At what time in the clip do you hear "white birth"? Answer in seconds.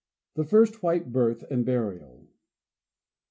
0.81-1.43